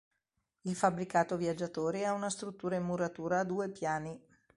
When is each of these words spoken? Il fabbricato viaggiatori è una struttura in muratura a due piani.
Il 0.61 0.75
fabbricato 0.75 1.37
viaggiatori 1.37 1.99
è 2.01 2.09
una 2.09 2.31
struttura 2.31 2.75
in 2.75 2.81
muratura 2.81 3.37
a 3.37 3.43
due 3.43 3.69
piani. 3.69 4.19